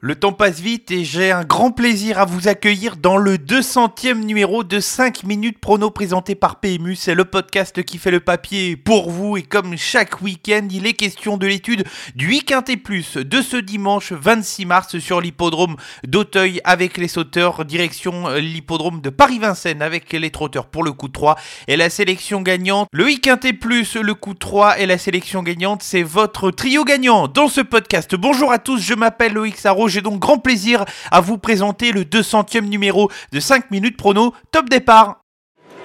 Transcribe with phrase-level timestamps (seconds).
[0.00, 4.24] Le temps passe vite et j'ai un grand plaisir à vous accueillir dans le 200e
[4.24, 6.94] numéro de 5 minutes prono présenté par PMU.
[6.94, 10.92] C'est le podcast qui fait le papier pour vous et comme chaque week-end, il est
[10.92, 11.82] question de l'étude
[12.14, 15.74] du week-end et plus de ce dimanche 26 mars sur l'hippodrome
[16.06, 21.34] d'Auteuil avec les sauteurs, direction l'hippodrome de Paris-Vincennes avec les trotteurs pour le coup 3
[21.66, 22.86] et la sélection gagnante.
[22.92, 27.26] Le week-end et plus, le coup 3 et la sélection gagnante, c'est votre trio gagnant
[27.26, 28.14] dans ce podcast.
[28.14, 32.04] Bonjour à tous, je m'appelle Loïc Sarro j'ai donc grand plaisir à vous présenter le
[32.04, 34.34] 200e numéro de 5 minutes prono.
[34.52, 35.20] Top départ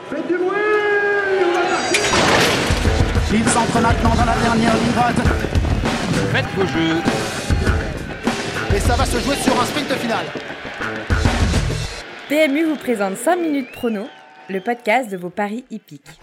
[0.10, 0.58] Faites du bruit
[3.34, 5.16] Il s'entre maintenant dans la dernière ligne droite.
[6.32, 7.02] Faites vos jeux.
[8.76, 10.26] Et ça va se jouer sur un sprint final.
[12.30, 14.08] PMU vous présente 5 minutes prono,
[14.50, 16.20] le podcast de vos paris hippiques.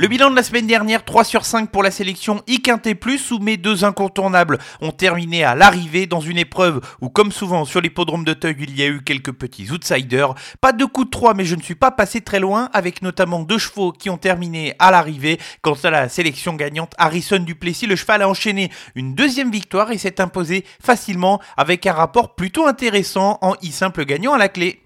[0.00, 2.58] Le bilan de la semaine dernière, 3 sur 5 pour la sélection I
[2.98, 7.66] Plus, où mes deux incontournables ont terminé à l'arrivée dans une épreuve où, comme souvent
[7.66, 10.34] sur l'hippodrome de Teug, il y a eu quelques petits outsiders.
[10.62, 13.40] Pas de coup de 3, mais je ne suis pas passé très loin, avec notamment
[13.40, 15.38] deux chevaux qui ont terminé à l'arrivée.
[15.60, 19.98] Quant à la sélection gagnante, Harrison Duplessis, le cheval a enchaîné une deuxième victoire et
[19.98, 24.80] s'est imposé facilement avec un rapport plutôt intéressant en I simple gagnant à la clé.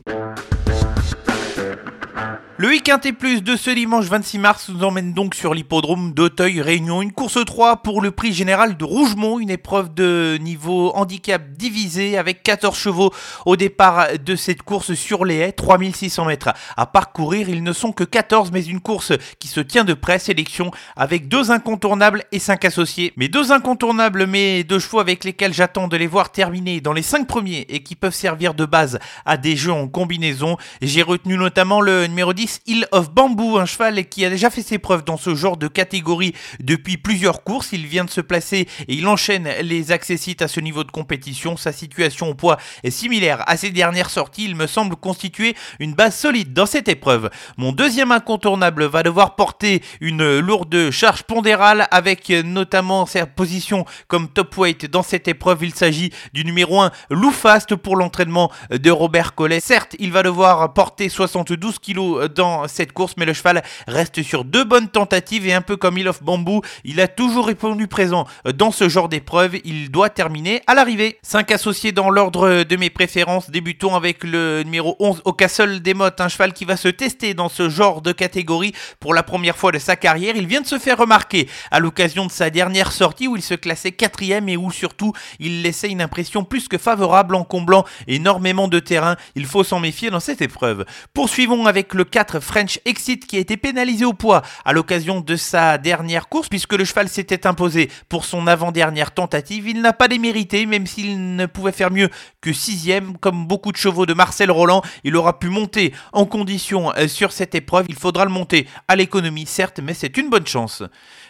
[2.64, 7.02] Le week-end plus de ce dimanche 26 mars nous emmène donc sur l'hippodrome d'Auteuil Réunion,
[7.02, 12.16] une course 3 pour le prix général de Rougemont, une épreuve de niveau handicap divisé
[12.16, 13.12] avec 14 chevaux
[13.44, 17.92] au départ de cette course sur les haies, 3600 mètres à parcourir, ils ne sont
[17.92, 22.38] que 14 mais une course qui se tient de près, sélection avec deux incontournables et
[22.38, 23.12] 5 associés.
[23.18, 27.02] Mais deux incontournables mais deux chevaux avec lesquels j'attends de les voir terminer dans les
[27.02, 30.56] 5 premiers et qui peuvent servir de base à des jeux en combinaison.
[30.80, 34.62] J'ai retenu notamment le numéro 10 Hill of Bamboo, un cheval qui a déjà fait
[34.62, 37.70] ses preuves dans ce genre de catégorie depuis plusieurs courses.
[37.72, 41.56] Il vient de se placer et il enchaîne les accessites à ce niveau de compétition.
[41.56, 44.44] Sa situation au poids est similaire à ses dernières sorties.
[44.44, 47.30] Il me semble constituer une base solide dans cette épreuve.
[47.56, 54.28] Mon deuxième incontournable va devoir porter une lourde charge pondérale avec notamment sa position comme
[54.28, 55.64] top weight dans cette épreuve.
[55.64, 59.60] Il s'agit du numéro 1 Lou Fast pour l'entraînement de Robert Collet.
[59.60, 64.44] Certes, il va devoir porter 72 kg dans cette course, mais le cheval reste sur
[64.44, 68.26] deux bonnes tentatives et un peu comme il of Bamboo, il a toujours répondu présent
[68.54, 69.56] dans ce genre d'épreuve.
[69.64, 71.18] Il doit terminer à l'arrivée.
[71.22, 73.50] 5 associés dans l'ordre de mes préférences.
[73.50, 77.34] Débutons avec le numéro 11 au Castle des Mottes, un cheval qui va se tester
[77.34, 80.36] dans ce genre de catégorie pour la première fois de sa carrière.
[80.36, 83.54] Il vient de se faire remarquer à l'occasion de sa dernière sortie où il se
[83.54, 88.68] classait quatrième et où surtout il laissait une impression plus que favorable en comblant énormément
[88.68, 89.16] de terrain.
[89.34, 90.84] Il faut s'en méfier dans cette épreuve.
[91.12, 95.36] Poursuivons avec le 4 French Exit qui a été pénalisé au poids à l'occasion de
[95.36, 99.68] sa dernière course puisque le cheval s'était imposé pour son avant-dernière tentative.
[99.68, 102.08] Il n'a pas démérité même s'il ne pouvait faire mieux
[102.40, 104.82] que sixième comme beaucoup de chevaux de Marcel Roland.
[105.04, 107.86] Il aura pu monter en condition euh, sur cette épreuve.
[107.88, 110.82] Il faudra le monter à l'économie certes mais c'est une bonne chance.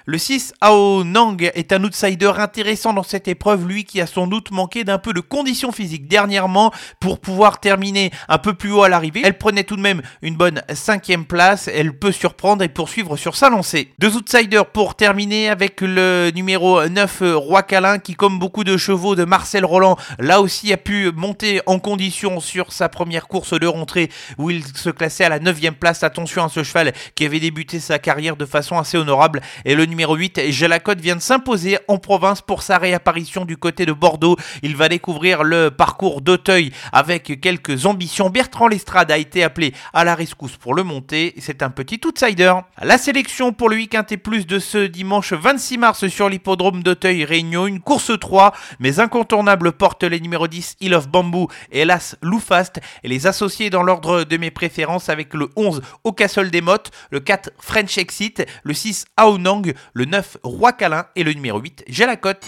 [0.06, 4.26] Le 6, Ao Nang, est un outsider intéressant dans cette épreuve, lui qui a sans
[4.26, 8.82] doute manqué d'un peu de condition physique dernièrement pour pouvoir terminer un peu plus haut
[8.82, 9.22] à l'arrivée.
[9.24, 13.36] Elle prenait tout de même une bonne cinquième place, elle peut surprendre et poursuivre sur
[13.36, 13.88] sa lancée.
[13.98, 19.16] Deux outsiders pour terminer avec le numéro 9, Roi Calin, qui comme beaucoup de chevaux
[19.16, 23.66] de Marcel Roland, là aussi a pu monter en condition sur sa première course de
[23.66, 26.02] rentrée où il se classait à la 9 place.
[26.02, 29.86] Attention à ce cheval qui avait débuté sa carrière de façon assez honorable et le
[29.86, 34.36] numéro 8, Jalacote vient de s'imposer en province pour sa réapparition du côté de Bordeaux.
[34.62, 38.28] Il va découvrir le parcours d'Auteuil avec quelques ambitions.
[38.28, 41.34] Bertrand Lestrade a été appelé à la rescousse pour le monter.
[41.38, 42.52] C'est un petit outsider.
[42.82, 47.24] La sélection pour le week-end et plus de ce dimanche 26 mars sur l'hippodrome d'Auteuil
[47.24, 47.66] Réunion.
[47.66, 52.80] Une course 3, mais incontournable porte les numéros 10 Hill of Bamboo et hélas Loufast.
[53.02, 56.90] Et les associés dans l'ordre de mes préférences avec le 11 Au Castle des Mottes,
[57.10, 61.84] le 4 French Exit, le 6 Aonang, le 9 Roi Calin et le numéro 8
[61.88, 62.44] Jalacote.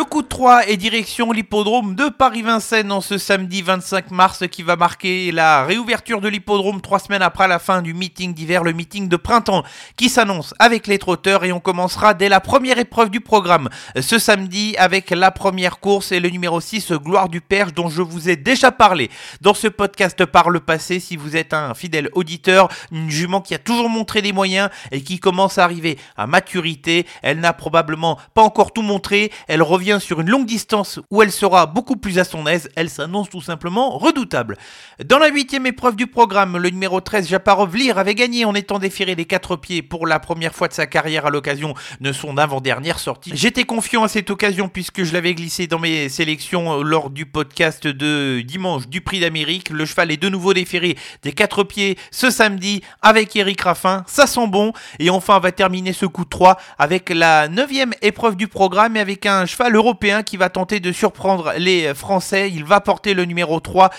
[0.00, 4.62] Le coup de 3 est direction l'hippodrome de Paris-Vincennes en ce samedi 25 mars qui
[4.62, 8.72] va marquer la réouverture de l'hippodrome trois semaines après la fin du meeting d'hiver, le
[8.72, 9.62] meeting de printemps
[9.98, 13.68] qui s'annonce avec les trotteurs et on commencera dès la première épreuve du programme
[14.00, 18.00] ce samedi avec la première course et le numéro 6 Gloire du Perche dont je
[18.00, 19.10] vous ai déjà parlé.
[19.42, 23.54] Dans ce podcast par le passé si vous êtes un fidèle auditeur, une jument qui
[23.54, 28.18] a toujours montré des moyens et qui commence à arriver à maturité, elle n'a probablement
[28.32, 32.18] pas encore tout montré, elle revient sur une longue distance où elle sera beaucoup plus
[32.18, 32.68] à son aise.
[32.76, 34.56] Elle s'annonce tout simplement redoutable.
[35.04, 38.78] Dans la huitième épreuve du programme, le numéro 13, Japarov Lir, avait gagné en étant
[38.78, 42.36] déféré les quatre pieds pour la première fois de sa carrière à l'occasion de son
[42.36, 43.32] avant-dernière sortie.
[43.34, 47.86] J'étais confiant à cette occasion puisque je l'avais glissé dans mes sélections lors du podcast
[47.86, 49.70] de dimanche du Prix d'Amérique.
[49.70, 54.04] Le cheval est de nouveau déféré des quatre pieds ce samedi avec Eric Raffin.
[54.06, 54.72] Ça sent bon.
[54.98, 58.96] Et enfin, on va terminer ce coup de 3 avec la neuvième épreuve du programme
[58.96, 62.50] et avec un cheval européen qui va tenter de surprendre les Français.
[62.50, 63.90] Il va porter le numéro 3.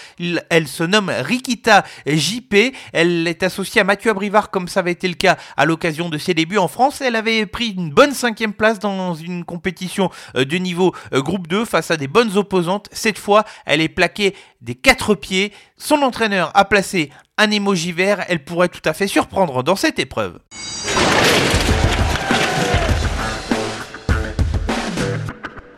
[0.49, 2.55] elle se nomme Rikita JP.
[2.93, 6.17] Elle est associée à Mathieu Abrivard comme ça avait été le cas à l'occasion de
[6.17, 7.01] ses débuts en France.
[7.01, 11.47] Elle avait pris une bonne cinquième place dans une compétition euh, de niveau euh, groupe
[11.47, 12.87] 2 face à des bonnes opposantes.
[12.91, 15.51] Cette fois, elle est plaquée des quatre pieds.
[15.77, 18.23] Son entraîneur a placé un émoji vert.
[18.29, 20.39] Elle pourrait tout à fait surprendre dans cette épreuve.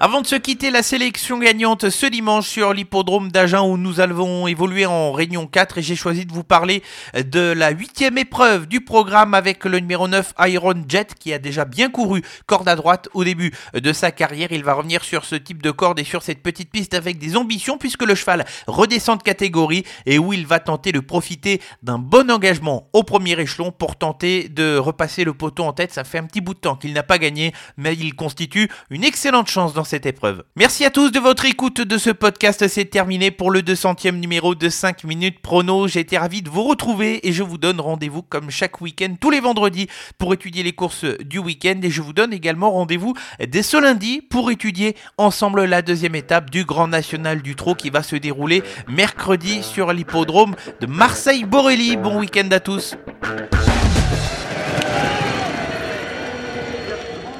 [0.05, 4.47] Avant de se quitter, la sélection gagnante ce dimanche sur l'hippodrome d'Agen où nous allons
[4.47, 6.83] évoluer en Réunion 4 et j'ai choisi de vous parler
[7.13, 11.63] de la huitième épreuve du programme avec le numéro 9 Iron Jet qui a déjà
[11.63, 14.51] bien couru corde à droite au début de sa carrière.
[14.51, 17.37] Il va revenir sur ce type de corde et sur cette petite piste avec des
[17.37, 21.97] ambitions puisque le cheval redescend de catégorie et où il va tenter de profiter d'un
[21.97, 25.93] bon engagement au premier échelon pour tenter de repasser le poteau en tête.
[25.93, 29.05] Ça fait un petit bout de temps qu'il n'a pas gagné mais il constitue une
[29.05, 30.43] excellente chance dans épreuve.
[30.55, 32.67] Merci à tous de votre écoute de ce podcast.
[32.67, 35.87] C'est terminé pour le 200e numéro de 5 minutes prono.
[35.87, 39.29] J'ai été ravi de vous retrouver et je vous donne rendez-vous comme chaque week-end tous
[39.29, 39.87] les vendredis
[40.17, 43.13] pour étudier les courses du week-end et je vous donne également rendez-vous
[43.47, 47.89] dès ce lundi pour étudier ensemble la deuxième étape du Grand National du Trot qui
[47.89, 51.97] va se dérouler mercredi sur l'hippodrome de Marseille-Borelli.
[51.97, 52.95] Bon week-end à tous.